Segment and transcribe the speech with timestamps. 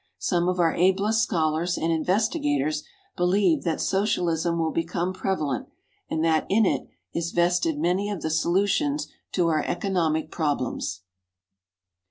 [0.17, 2.83] Some of our ablest scholars and investigators
[3.15, 5.69] believe that Socialism will become prevalent,
[6.09, 11.01] and that in it is vested many of the solutions to our economic problems.